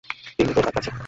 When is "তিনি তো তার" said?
0.37-0.73